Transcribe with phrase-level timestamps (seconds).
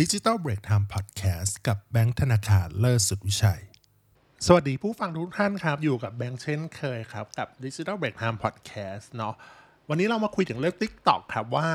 [0.00, 3.62] ดิจิ t a ลเบรกไทม์พอดแคสต์กับแบงค์ธนาคารเลิศสุดวิชัย
[4.46, 9.34] สวัสดีผู้ฟังทุกท่านครับ อยู่กับแบงค์เช่นเคยครับ กับดิจิ t a ลเบรกไทม์พอดแคสต์เนาะ
[9.88, 11.68] วันนี้เรามาคุยถึงเรื่อง TikTok ครับว่า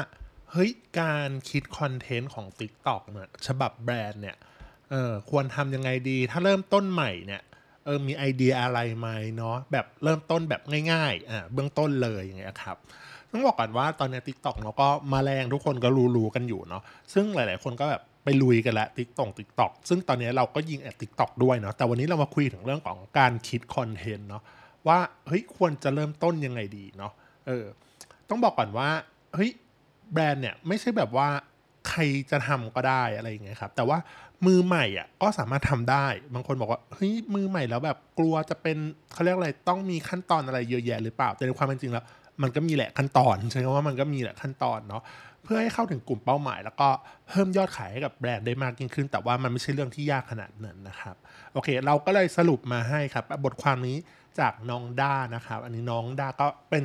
[0.51, 4.37] เฮ้ย การคิดคอนเทนต์ของ TikTok เนี่ยฉบับแบรนด์เนี่ย
[4.91, 7.41] เออควรทำยังไงดี ถ้าเริ่มต้นใหม่เนี่ย
[7.85, 12.77] เออมีไอเดียอะไรไหมเนาะแบบเริ่มต้นแบบง่ายๆอ่าเบื้องต้นเลยอย่างเงี้ยครับ
[13.31, 24.43] ต้องบอกก่อนว่าตอนนี้ TikTok เนาะก็มาแรงทุกคนก็รู้ๆกันอยู่เนาะซึ่งหลาย ๆ คนก็แบบ ไปลุยกันแล้ว TikTok TikTok ซึ่งตอนนี้เราก็ยิง ad TikTok ด้วยเนาะแต่วันนี้เรามาคุยถึงเรื่องของการคิดคอนเทนต์เนาะ
[24.87, 27.13] ว่าเฮ้ยควรจะเริ่มต้นยังไงดีเนาะ
[27.47, 27.65] เออ
[28.29, 28.89] ต้องบอกก่อนว่า
[29.35, 29.51] เฮ้ย
[30.13, 31.27] แบรนด์เนี่ยไม่ใช่แบบว่า
[31.89, 32.01] ใคร
[32.31, 33.97] จะทำก็ได้อะไรอย่างเงี้ยครับแต่ว่า
[34.47, 38.77] มือใหม่อะก็สามารถทำได้ บางคนบอกว่าเฮ้ยมือใหม่แล้วแบบกลัวจะเป็น
[39.13, 42.05] เขาเรียกอะไรต้องมีขั้นตอนอะไรเยอะแยะหรือเปล่าแต่ในความเป็นจริงแล้ว
[42.41, 45.01] มันก็มีแหละขั้นตอนใช่ไหมว่ามันก็มีแหละขั้นตอนเนาะ
[45.43, 46.89] เพื่อให้เข้าถึงกลุ่มเป้าหมาย แล้วก็
[47.29, 51.15] เพิ่มยอดขายให้กับแบรนด์ได้มากยิ่งขึ้น แต่ว่ามันไม่ใช่เรื่องที่ยากขนาดนั้นนะครับ
[51.53, 53.97] โอเค เราก็เลยสรุปมาให้ครับ บทความนี้
[54.39, 56.83] จากน้องด้านะครับอันนี้น้องด้าก็เป็น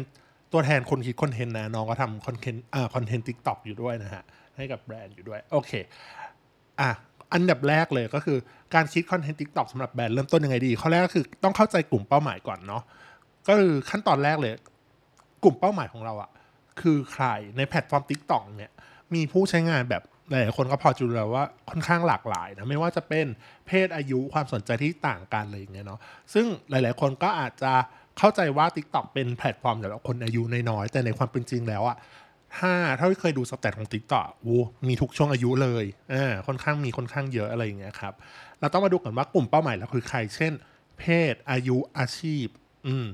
[0.53, 4.23] ตัวแทนคนคิดคอนเทนต์นะน้องก็ทำคอนเทนต์อ่าคอนเทนต์ TikTok อยู่ด้วยนะฮะ
[4.57, 5.73] ให้กับแบรนด์อยู่ด้วยโอเค
[6.81, 6.91] อะ
[7.35, 8.39] อันดับแรกเลยก็คือ
[8.75, 12.83] การคิดคอนเทนต์ TikTok สำหรับแบรนด์เริ่มต้นยังไงดีข้อแรกก็คือต้องเข้าใจกลุ่มเป้าหมายก่อนเนาะ
[13.49, 14.53] ก็คือขั้นตอนแรกเลย
[15.45, 16.31] กลุ่มเป้าหมายของเราอะ
[16.81, 18.73] คือใครในแพลตฟอร์ม TikTok เนี่ย
[19.15, 23.27] มีผู้ใช้งานแบบหลายคนก็พอรู้แล้วว่าค่อนข้างหลากหลายนะไม่ว่าจะเป็น
[23.67, 26.01] เพศอายุความสนใจที่ต่างกันเลยอย่างเงี้ยเนาะ
[26.35, 27.73] ซึ่งหลาย ๆ คนก็อาจจะ
[28.19, 31.97] เข้าใจว่า TikTok เป็นแพลตฟอร์มสำหรับคนอายุน้อยๆแต่ในความเป็นจริงแล้วอะ
[32.57, 38.15] ถ้าเท่าที่เคยดูสแตทของ TikTok โอ้มีทุกช่วงอายุเลยอ่าค่อนข้างมีค่อนข้างเยอะอะไรอย่างเงี้ยครับ
[38.61, 40.53] เราต้องมาดูก่อนว่ากลุ่มเป้าหมายเราคือใคร เช่น
[40.99, 42.47] เพศอายุอาชีพ
[42.87, 43.07] อืม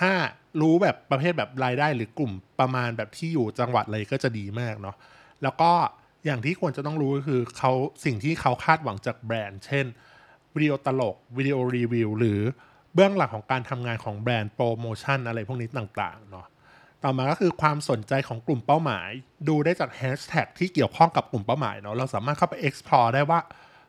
[0.00, 0.12] ถ้า
[0.60, 4.96] รู้แบบประเภทแบบรายได้หรือกลุ่มประมาณแบบที่อยู่จังหวัดอะไรก็จะดีมากเนาะ
[5.42, 5.72] แล้วก็
[6.26, 7.72] อย่างที่ควรจะต้องรู้ก็คือเขา
[8.04, 9.86] สิ่งที่เขาคาดหวังจากแบรนด์ เช่น
[10.54, 12.40] วิดีโอตลกวิดีโอรีวิวหรือ
[12.94, 16.46] เบื้องหลังของการทำงานของแบรนด์โปรโมชั่นอะไรพวกนี้ต่างๆเนาะ
[17.04, 19.08] ต่อมาก็คือความสนใจของกลุ่มเป้าหมาย
[19.48, 23.40] ดูได้จากแฮชแท็กที่เกี่ยวข้องกับกลุ่มเป้าหมายเนาะเราสามารถเข้าไป explore ได้ว่า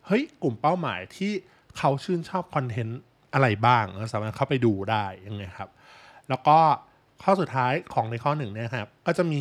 [0.07, 1.31] เฮ้ยกลุ่มเป้าหมายที่
[1.77, 2.99] เขาชื่นชอบคอนเทนต์
[3.33, 5.69] อะไรบ้างเราสามารถเข้าไปดูได้ยังไงครับ
[6.29, 6.57] แล้วก็
[7.23, 9.39] ข้อสุดท้ายของในข้อหนึ่งเนี่ยครับก็จะมี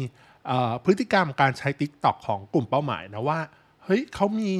[0.84, 3.40] พฤติกรรมการใช้ Tik t o อกของกลุ่มเป้าหมายนะว่า
[3.84, 4.50] เฮ้ยเขามี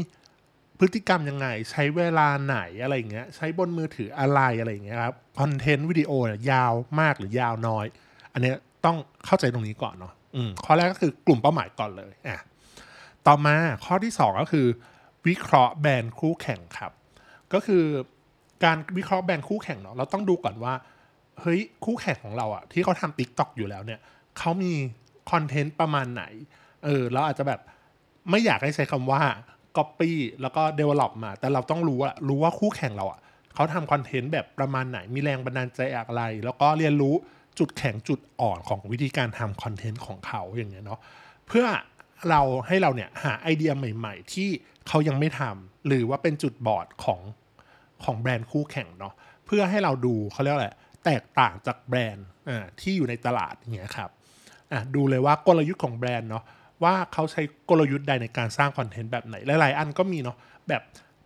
[0.79, 7.87] พฤติกรรมยังไง ใช้เวลาไหนอะไรเงี้ยใช้บนมือถืออะไรอะไรเงี้ยครับคอนเทนต์วิดีโอเนี่ยยาวมากหรือยาวน้อย
[8.33, 8.53] อันนี้
[8.85, 8.97] ต้อง
[9.27, 12.39] เข้าใจตรงนี้ก่อนเนาะอืมข้อแรกก็คือกลุ่มเป้าหมายก่อนเลยอะ
[13.27, 14.67] ต่อมาข้อที่ 2 ก็คือ
[15.27, 16.93] วิเคราะห์แบรนด์คู่แข่งครับ
[17.53, 17.85] ก็คือ
[18.65, 20.75] การวิเคราะห์แบรนด์คู่แข่งเนาะเราต้องดูก่อนว่า
[21.41, 24.01] เฮ้ยคู่แข่งของเราอะที่เขาทำติ๊กต็อกอยู่แล้วเนี่ย
[24.39, 24.73] เขามี
[25.31, 26.25] คอนเทนต์ประมาณไหน
[26.85, 27.61] เออเราอาจจะแบบ
[28.31, 29.23] ไม่อยากให้ใช้คำว่า
[29.77, 33.21] Copy แล้วก็ Develop มา แต่เราต้องรู้อะรู้ว่าคู่แข่งเราอะ
[33.55, 37.15] เขาทำคอนเทนต์แบบประมาณไหน มีแรงบันดาลใจอะไร แล้วก็เรียนรู้
[37.59, 41.01] จุดแข็งจุดอ่อนของวิธีการทำคอนเทนต์ของเขาอย่างเงี้ยเนาะ
[41.47, 41.67] เพื่อ
[42.31, 44.49] เราให้เราเนี่ยหาไอเดียใหม่ ๆ ที่
[44.89, 47.21] เขายังไม่ทำหรือว่าเป็นจุดบอดของ
[48.05, 49.15] ของแบรนด์คู่แข่งเนาะ
[49.47, 50.69] เพื่อให้เราดูเขาเรียกอะไร
[51.05, 52.27] แตกต่างจากแบรนด์
[52.81, 54.11] ที่อยู่ในตลาดอย่างเงี้ยครับ
[54.95, 56.45] ดูเลยว่ากลยุทธ์ของแบรนด์เนาะ
[56.85, 60.37] ว่าเขาใช้กลยุทธ์ใดในการสร้างคอนเทนต์แบบไหนหลายๆอันก็มีเนาะ
[60.69, 60.83] แบบ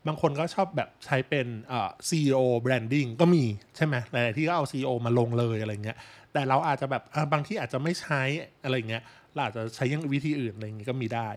[0.06, 3.44] บางคนก็ชอบแบบใช้เป็นเอ่อ CEO branding ก็มี
[3.76, 5.96] ใช่ไหมหลาย ๆ ที่ก็เอา CEO มาลงเลยอะไรเงี้ย
[6.32, 8.20] แต่เราอาจจะแบบบางที่อาจจะไม่ใช้
[8.64, 11.28] อะไรเงี้ยเราอาจจะใช้ยังวิธีอื่นอะไรเงี้ยก็มีได้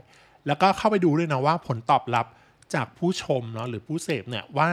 [0.48, 2.28] แล้วก็เข้าไปดูด้วยนะว่าผลตอบรับ
[2.76, 4.70] จากผู้ชมเนาะหรือผู้เสพเนี่ยว่า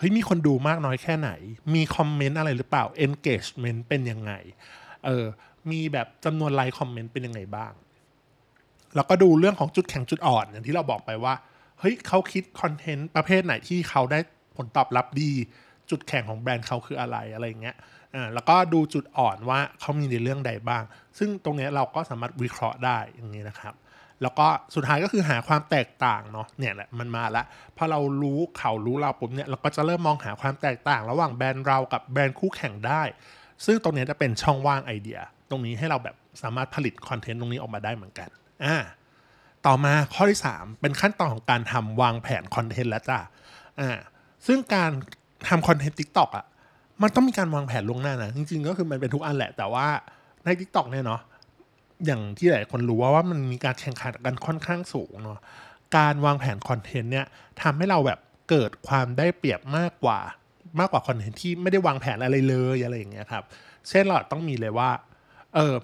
[0.00, 1.30] เฮ้ยมีคนดูมากน้อยแค่ไหน
[1.74, 4.32] มีคอมเมนต์อะไรหรือเปล่า engagement เป็นยังไง
[5.06, 5.24] เออ
[5.70, 7.72] มีแบบจำนวนไลค์คอมเมนต์เป็นยังไงบ้าง
[8.94, 11.34] แล้วก็ดูเรื่องของจุดแข็งจุดอ่อนอย่างที่เราบอกไปว่า
[11.80, 14.18] เฮ้ยเขาคิดคอนเทนต์ประเภทไหนที่เขาได้
[14.56, 15.30] ผลตอบรับดี
[15.90, 17.76] จุดแข็งของแบรนด์เขาคืออะไรอะไรเงี้ย
[18.14, 20.82] อ่า แล้วก็ดูจุดอ่อนว่าเขามีในเรื่องใดบ้าง
[21.18, 23.74] ซึ่งตรงนี้เราก็สามารถวิเคราะห์ได้อย่างนี้นะครับ
[24.22, 27.44] แล้วก็สุดท้ายก็คือหาความแตกต่างเนาะเนี่ยแหละมันมาล้ว
[27.76, 33.02] พอเรารู้เขารู้เราปุ๊บเนี่ยเราก็จะเริ่มมองหาความแตกต่าง ระหว่างแบรนด์เรากับแบรนด์คู่แข่งได้
[33.64, 35.18] ซึ่งตรงนี้จะเป็นช่องว่างไอเดีย
[35.50, 38.28] ตรงนี้ให้เราแบบสามารถผลิตคอนเทนต์ตรงนี้ออกมาได้เหมือนกัน
[38.64, 38.76] อ่า
[39.66, 43.18] ต่อมาข้อที่ 3 เป็นขั้นตอนของการทำวางแผนคอนเทนต์แล้วจ้า
[43.80, 43.90] อ่า
[44.46, 44.90] ซึ่งการ
[45.48, 46.44] ทำคอนเทนต์ TikTok อะ
[47.02, 49.86] มันต้องมีการวางแผนล่วงหน้านะ จริงๆ ก็คือมันเป็นทุกอันแหละ แต่ว่า
[50.44, 51.20] ใน TikTok เนี่ยเนาะ
[52.06, 55.40] อย่างที่หลายคนรู้ว่าว่ามันมีการแข่งขันกันค่อนข้างสูงเนาะ
[55.96, 57.26] การวางแผนคอนเทนต์เนี่ย
[57.62, 58.20] ทำให้เราแบบ
[58.50, 60.20] เกิดความได้เปรียบมากกว่า
[60.80, 63.44] มากกว่าคอนเทนต์ที่ไม่ได้วางแผนอะไรเลยอะไรอย่างเงี้ยครับ
[63.88, 64.90] เช่นเราต้องมีเลยว่า
[65.54, 65.74] เออ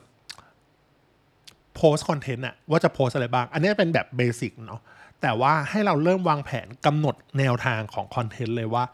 [1.75, 4.81] โพสต์คอนเทนต์อะว่าจะโพสต์อะไรบ้าง อันนี้เป็นแบบ basic เนาะ
[5.23, 8.85] แต่ว่าให้เราเริ่มวางแผนกำหนดแนวทางของคอนเทนต์เลยว่า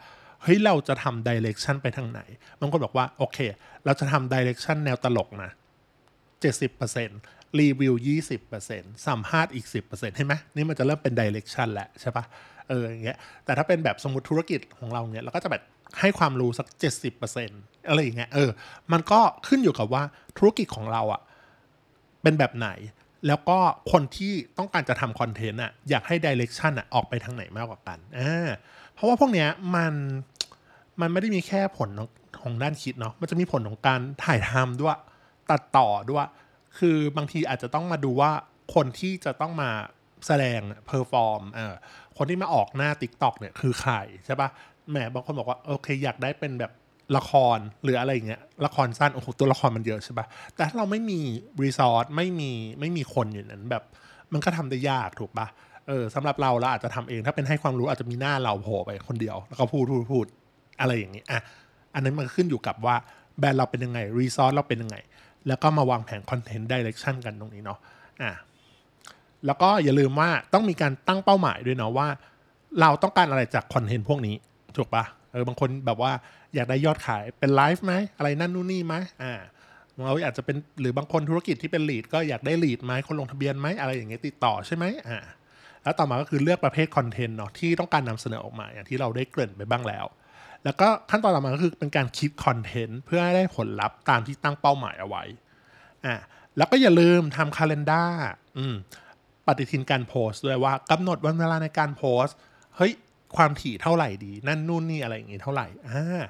[0.42, 2.20] เฮ้ยเราจะทำ direction ไปทางไหน
[2.60, 3.38] บางคนบอกว่า โอเค
[3.84, 5.50] เราจะทำ direction แนวตลกนะ
[7.00, 7.94] 70%รีวิว
[8.50, 12.24] 20%สัมภาษณ์อีก 10%เห็นไหมนี่มันจะเริ่มเป็น direction แหละใช่ปะ
[12.68, 15.62] เอออย่างเงี้ยแต่ถ้าเป็นแบบสมมติธุรกิจของเราเนี่ยเราก็จะแบบ
[16.00, 16.66] ให้ความรู้สัก
[17.28, 18.50] 70%อะไรอย่างเงี้ยเออ
[18.92, 20.02] มันก็ขึ้นอยู่กับว่า
[20.38, 21.20] ธุรกิจของเราอะ
[22.22, 22.68] เป็นแบบไหน
[23.26, 23.58] แล้วก็
[23.92, 28.48] คนที่ต้องการจะทำคอนเทนต์อะอยากให้ดิเรกชันอะออกไปทางไหนมากกว่ากันอ่า
[28.94, 29.94] เพราะว่าพวกเนี้ยมัน
[31.00, 31.90] มันไม่ได้มีแค่ผล
[32.42, 34.98] ของด้านคิดเนาะมันจะมีผลของการถ่ายทำด้วย
[35.50, 36.28] ตัดต่อด้วย
[36.78, 38.32] คือบางทีอาจจะต้องมาดูว่า
[38.74, 39.70] คนที่จะต้องมา
[40.26, 41.74] แสดง perform เออ
[42.16, 43.94] คนที่มาออกหน้า TikTok เนี่ยคือใคร
[44.26, 44.48] ใช่ปะ
[44.90, 46.72] แหมบางคนบอกว่าโอเคอยากได้เป็นแบบ
[47.16, 51.20] ละครหรืออะไรอย่างเงี้ยละครสั้นโอ้โหตัวละครมันเยอะใช่ปะแต่ถ้าเราไม่มี
[51.62, 52.50] resource ไม่มี
[52.80, 53.84] ไม่มีคนอยู่นั้นแบบ
[54.32, 55.46] มันก็ทำได้ยากถูกปะ
[55.88, 60.26] เออสำหรับเราเราอาจจะทำเองถ้าเป็นให้ความรู้อาจจะมีหน้าเราโผล่ไปคนเดียว แล้วก็พูดพูดพูด
[60.80, 61.40] อะไรอย่างนี้อะ
[61.94, 62.96] อันนั้นมันขึ้นอยู่กับว่า
[63.38, 64.96] แบรนด์เราเป็นยังไง resource เราเป็นยังไง
[65.48, 67.78] แล้วก็มาวางแผนคอนเทนต์ดิเรกชันกันตรงนี้เนาะ
[68.22, 68.32] อะ
[69.46, 72.08] แล้วก็อย่าลืมว่าต้องมีการตั้งเป้าหมายด้วยเนาะว่า
[72.80, 74.34] เราต้องการอะไรจากคอนเทนต์พวกนี้
[74.76, 76.12] ถูกปะเออบางคนแบบว่า
[76.54, 79.40] อยากได้ยอดขายเป็นไลฟ์ไหมอะไรนั่นนู่นนี่ไหมอ่า
[80.04, 85.18] เราอาจจะเป็นหรือบางคนธุรกิจที่เป็นลีดก็อยากได้ลีดไหมคนลงทะเบียนไหมอะไรอย่างเงี้ยติดต่อใช่ไหมอ่า
[85.82, 90.04] แล้วต่อมาก็คือเลือกประเภทคอนเทนต์เนาะที่ต้องการนำเสนอออกมาอย่างที่เราได้เกริ่นไปบ้างแล้ว
[90.64, 95.24] แล้วก็ขั้นตอนต่อมาก็คือเป็นการคิดคอนเทนต์เพื่อให้ได้ผลลัพธ์ตามที่ตั้งเป้าหมายเอาไว้
[96.04, 96.14] อ่า
[96.56, 98.10] แล้วก็อย่าลืมทำคาล endar
[98.58, 98.74] อืม
[99.46, 102.36] ปฏิทินการโพสต์ด้วยว่ากำหนดวันเวลาในการโพสต์
[102.76, 102.92] เฮ้ย
[103.36, 106.22] ความถี่เท่าไหร่ดี นั่นนู่นนี่อะไรอย่างงี้เท่าไหร่อ่า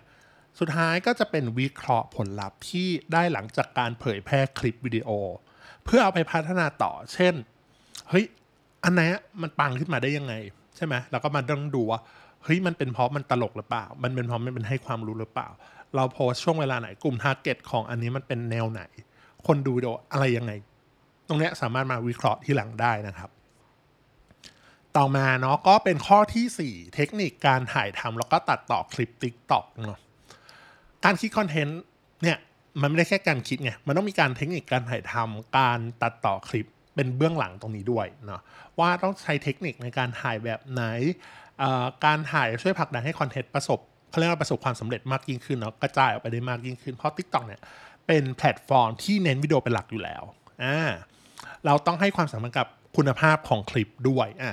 [0.59, 5.09] สุดท้ายก็จะเป็นวิเคราะห์ผลลัพธ์ที่ได้หลังจากการเผยแพร่คลิปวิดีโอ
[5.85, 7.35] เพื่อเอาไปพัฒนาต่อ เช่น
[8.09, 8.25] เฮ้ย
[8.85, 9.01] อันไหน
[9.43, 10.35] มันปังขึ้นมาได้ยังไง
[10.77, 12.01] ใช่ไหมแล้วก็มาต้องดูว่า
[12.45, 15.49] เฮ้ยมันเป็นเพราะมันตลกหรือเปล่า มันเป็นเพราะมันเป็นให้ความรู้หรือเปล่า
[15.95, 18.83] เราโพสช่วงเวลาไหนกลุ่มทาร์เก็ตของอันนี้มันเป็นแนวไหน
[19.47, 20.53] คนดูโดอะไรยังไง
[21.29, 23.31] ตรงนี้สามารถมาวิเคราะห์ที่หลังได้นะครับ
[24.97, 30.01] ต่อมาเนาะก็เป็นข้อที่ 4 เทคนิคการถ่ายทำแล้วก็ตัดต่อคลิป TikTok เนาะ
[31.05, 31.81] การคิดคอนเทนต์
[32.23, 32.39] เนี่ย
[32.81, 38.41] มันไม่ได้แค่การคิดไงมันต้องมีการเทคนิคการถ่ายทำการตัดต่อคลิป เป็นเบื้องหลังตรงนี้ด้วยเนาะ
[38.79, 40.83] ว่าต้องใช้เทคนิคในการถ่ายแบบไหน
[42.05, 43.79] การถ่ายช่วยผลักดันให้คอนเทนต์ประสบ
[44.11, 47.61] เขาเรียกว่าประสบความสำเร็จมากยิ่งขึ้นเนาะกระจายออกไปได้มากยิ่งขึ้น เพราะ TikTok เนี่ย
[48.07, 50.23] เป็นแพลตฟอร์มที่เน้นวิดีโอเป็นหลักอยู่แล้ว
[50.65, 50.79] อ่า
[51.67, 52.67] เราต้องให้ความสำคัญกับ
[52.97, 54.53] คุณภาพของคลิปด้วยอ่า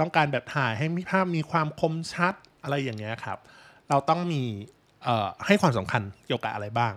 [0.00, 3.38] ต้องการแบบถ่ายให้มีภาพมีความคมชัดอะไรอย่างเงี้ยครับ
[3.88, 4.42] เราต้องมี
[5.46, 6.92] ให้ความสำคัญเกี่ยวกับอะไรบ้าง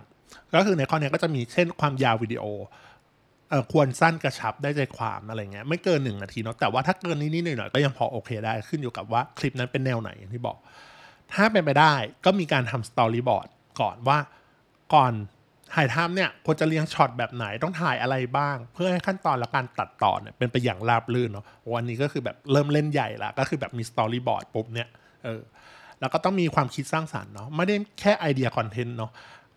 [0.54, 2.44] ก็คือในข้อนี้ก็จะมีเช่นความยาววิดีโอ
[3.72, 10.56] ควรสั้นกระชับได้ใจความอะไรเงี้ยไม่เกินหนึ่งนาทีเนาะแต่ว่าถ้าเกินนิดๆหน่อยๆก็ยังพอโอเคได้ขึ้นอยู่กับว่าคลิปนั้นเป็นแนวไหนอย่างที่บอก
[11.32, 13.48] ถ้าเป็นไปได้ก็มีการทำสตอรี่บอร์ด
[13.80, 14.18] ก่อนว่า
[14.94, 15.12] ก่อน
[15.74, 24.88] ถ่ายทำเนี่ยควรจะเรียงช็อตแบบไหนต้องถ่ายอะไรบ้าง เพื่อให้ขั้นตอนและการตัดต่อเนี่ยเป็นไปอย่างราบรื่นเนาะวันนี้ก็คือแบบเริ่มเล่นใหญ่ละก็คือแบบมีสตอรี่บอร์ดปุ๊บเนี่ย
[25.24, 25.40] เออ
[26.00, 29.10] แล้วก็ต้องมีความคิดสร้างสารรค์เนาะไม่ได้แค่ไอเดียคอนเทนต์เนาะ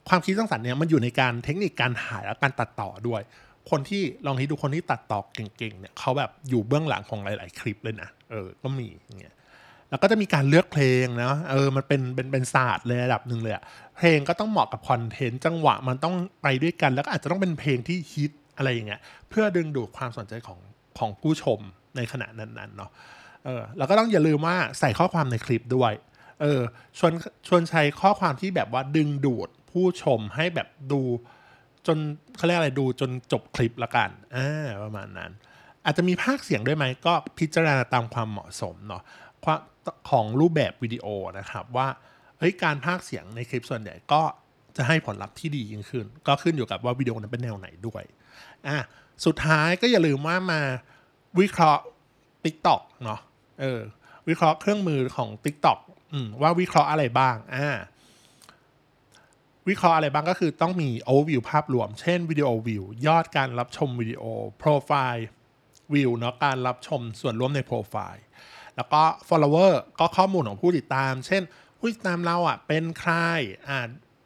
[0.10, 3.22] ความคิดสร้างสรรค์เนี่ยมันอยู่ในการเทคนิคการถ่ายและการตัดต่อด้วย
[3.70, 9.36] คนที่ลองที่ดูคนที่ตัดต่อเก่งๆเนี่ยเขาแบบอยู่เบื้องหลังของหลาย ๆ คลิปเลยนะเออก็มีอย่างเงี้ย
[9.90, 13.64] แล้วก็จะมีการเลือกเพลงนะเออมันเป็นเป็นเป็นศาสตร์เลยระดับหนึ่งเลยอะ
[13.98, 20.60] เพลงก็ต้องเหมาะกับคอนเทนต์จังหวะมันต้องไปด้วยกัน แล้วก็อาจจะต้องเป็นเพลงที่ฮิตอะไรอย่างเงี้ยเพื่อดึงดูดความสนใจของ
[20.98, 21.60] ของผู้ชม
[21.96, 22.92] ในขณะนั้นๆเนาะ
[23.46, 25.94] เออแล้วก็ต้องอย่าลืมว่าใส่ข้อความในคลิปด้วย
[26.42, 26.62] เออ
[26.98, 27.14] ชวน
[27.48, 31.02] ชวนใช้ข้อความที่แบบว่าดึงดูดผู้ชมให้แบบดู
[31.88, 31.98] จน
[32.38, 35.32] เขาเรียกอะไรดูจนจบคลิปละกันอ่าประมาณนั้น
[35.86, 39.04] อาจจะมีภาคเสียงด้วยไหมก็พิจารณาตามความเหมาะสมเนาะ
[40.10, 41.06] ของรูปแบบวิดีโอ
[41.40, 41.88] นะครับว่า
[42.40, 44.22] เฮ้ยการพากเสียงในคลิปส่วนใหญ่ก็
[44.78, 48.04] จะให้ผลลัพธ์ที่ดียิ่งขึ้น ก็ขึ้นอยู่กับว่าวิดีโอนั้นเป็นแนวไหนด้วย
[48.68, 48.78] อะ
[49.26, 50.62] สุดท้ายก็อย่าลืมว่ามา
[51.40, 51.84] วิเคราะห์
[52.44, 53.20] TikTok เนาะ
[53.62, 53.80] เออ
[54.28, 55.80] วิเคราะห์เครื่องมือของ TikTok
[56.14, 57.68] อืมว่าวิเคราะห์อะไรบ้างอ่า
[59.70, 64.24] วิเคราะห์อะไรบ้างก็คือต้องมี overview ภาพรวม เช่นวิดีโอวิวยอดการรับชมวิดีโอ
[64.58, 65.28] โปรไฟล์
[65.94, 68.24] วิวเนาะการรับชมส่วนร่วมในโปรไฟล์
[68.76, 71.44] แล้วก็ follower ก็ข้อมูลของผู้ติดตาม เช่น
[71.80, 73.14] ผู้ติดตามเราอะเป็นใคร
[73.68, 73.80] อ่า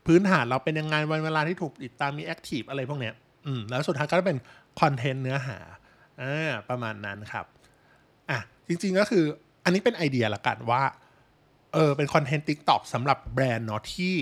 [0.05, 3.13] พื้นฐานเราเป็นยังไงวันเวลาที่ถูกติดตามมี active อะไรพวกเนี้ย
[3.45, 4.37] อืมแล้วสุดท้ายก็จะเป็น
[4.81, 5.57] คอนเทนต์เนื้อหา
[6.21, 7.45] อ่าประมาณนั้นครับ
[8.29, 9.23] อะจริงๆก็คือ
[9.63, 10.83] อันนี้เป็นไอเดียละกันว่า
[11.73, 14.13] เออเป็นคอนเทนต์ TikTok สำหรับแบรนด์เนาะที่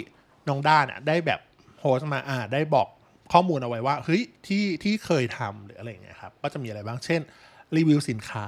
[0.50, 1.40] น้องด้านอะได้แบบ
[1.78, 2.88] โพสมาอ่าได้บอก
[3.34, 7.22] ข้อมูลเอาไว้ว่าเฮ้ยที่ที่เคยทำหรืออะไรเงี้ยครับก็จะมีอะไรบ้าง เช่น
[7.78, 8.48] รีวิวสินค้า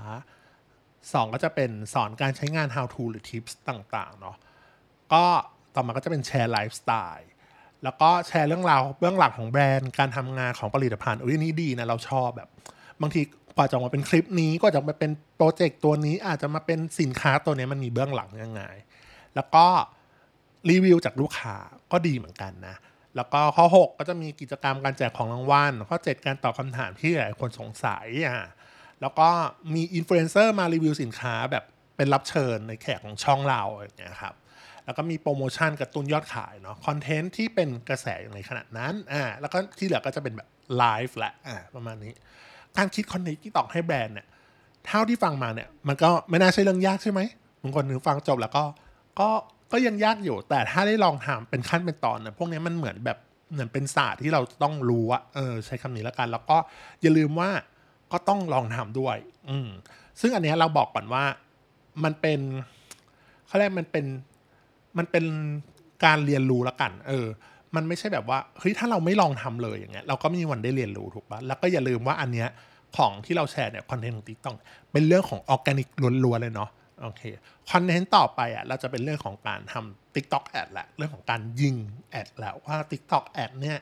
[0.66, 4.36] 2 ก็จะเป็นสอนการใช้งาน how to หรือ tips ต่างๆเนาะ
[5.14, 5.24] ก็
[5.76, 7.30] ต่อมาก็จะเป็นแชร์ไลฟ์สไตล์
[7.84, 12.50] แล้วก็แชร์เรื่องราวเบื้องหลังของแบรนด์การทำงานของผลิตภัณฑ์อุ้ยนี่ดีนะเราชอบแบบ
[13.02, 13.22] บางที
[13.56, 18.62] กว่าจะมาเป็นคลิปนี้ก็จะมาเป็นโปรเจกต์ตัวนี้อาจจะมาเป็นสินค้าตัวนี้มันมีเบื้องหลังยังไง
[19.36, 19.66] แล้วก็
[20.70, 21.58] รีวิวจากลูกค้า
[21.92, 22.76] ก็ดีเหมือนกันนะ
[23.16, 28.48] แล้วก็ข้อ 6 ก็จะมีกิจกรรมการแจกของรางวัล ข้อ 7 การตอบคำถามที่หลายคนสงสัยอะ
[29.02, 29.30] แล้วก็
[29.76, 31.64] มีอินฟลูเอนเซอร์มารีวิวสินค้าแบบ
[31.98, 34.34] เป็นรับเชิญในแขกของช่องเราอย่างเงี้ยครับ
[34.86, 42.14] แล้วก็มีโปรโมชั่นกระตุ้นยอดขายเนาะคอนเทนต์ที่เป็นกระแสอยู่ในขณะนั้นอ่าแล้วก็ที่เหลือก็จะเป็นแบบไลฟ์แหละอ่าประมาณนี้
[42.78, 44.28] การคิดคอนเทนต์ TikTok ให้แบรนด์เนี่ย
[44.88, 47.22] เท่าที่ฟังมาเนี่ยมันก็ไม่น่าใช่เรื่องยากใช่ไหม
[47.62, 48.64] บางคนนึงฟังจบแล้วก็
[49.20, 49.30] ก็
[49.72, 53.18] ก็ยังยากอยู่ แต่ถ้าได้ลองทำเป็นขั้นเป็นตอนนี่ยพวกนี้มันเหมือนแบบ
[53.52, 56.58] เหมือนเป็นศาสตร์ที่เราต้องรู้อะเออใช้คำนี้แล้วกัน แล้วก็
[57.02, 57.50] อย่าลืมว่า
[58.12, 59.18] ก็ต้องลองทำด้วย
[59.50, 59.70] อืม
[60.20, 61.24] ซึ่งอันเนี้ยเราบอกก่อนว่า
[62.04, 62.40] มันเป็น
[63.48, 64.06] เขาเรียกมันเป็น
[64.98, 65.26] มันเป็น
[66.06, 67.28] การเรียนรู้แล้วกัน เออ
[67.76, 72.50] มันไม่ใช่แบบว่าเฮ้ยถ้าเราไม่ลองทำเลยอย่างเงี้ยเราก็ไม่มีวันได้เรียนรู้ถูกปะแล้วก็อย่าลืมว่าอันเนี้ย
[72.98, 74.56] ของที่เราแชร์เนี่ยคอนเทนต์ของ TikTok
[74.92, 75.88] เป็นเรื่องของออร์แกนิก
[76.26, 76.70] ล้วนๆเลยเนาะ
[77.02, 77.22] โอเค
[77.72, 81.76] คอนเทนต์ต่อไปอะเราจะเป็นเรื่องของการทำ TikTok แอดแหละเรื่องของการยิง
[82.12, 83.80] แอดแล้วว่า TikTok แอดเนี่ย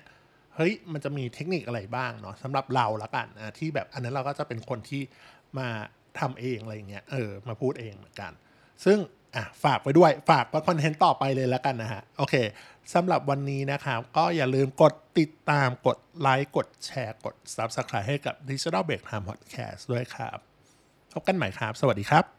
[0.55, 5.01] เฮ้ยมันจะมีเทคนิคอะไรบ้างเนาะสำหรับเราละกันอะที่แบบอันนั้นเราก็จะเป็นคนที่
[5.59, 5.67] มา
[6.19, 8.31] ทำเองอะไรเงี้ยเออมาพูดเองเหมือนกัน
[8.85, 8.97] ซึ่ง
[9.35, 12.35] อะฝากไปด้วยฝากว่าคอนเทนต์ต่อไปเลยแล้วกันนะฮะโอเค
[12.93, 20.37] สำหรับวันนี้นะครับก็อย่าลืมกดติดตามกดไลค์กดแชร์กด Subscribe ให้กับ Digital Break Time Podcast ด้วยครับ
[21.13, 22.38] พบกันใหม่ครับ สวัสดีครับ